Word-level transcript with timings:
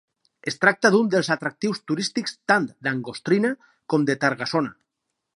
Es 0.51 0.55
tracta 0.61 0.89
d'un 0.93 1.09
dels 1.15 1.27
atractius 1.35 1.81
turístics 1.91 2.33
tant 2.51 2.65
d'Angostrina 2.87 3.51
com 3.95 4.07
de 4.11 4.17
Targasona. 4.25 4.73